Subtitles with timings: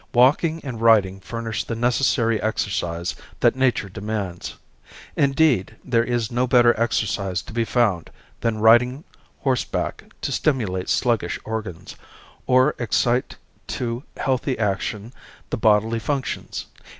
[0.15, 4.55] Walking and riding furnish the necessary exercise that nature demands.
[5.15, 8.09] Indeed, there is no better exercise to be found
[8.39, 9.03] than riding
[9.41, 11.95] horseback to stimulate sluggish organs,
[12.47, 13.35] or excite
[13.77, 15.13] to healthy action
[15.51, 16.65] the bodily functions.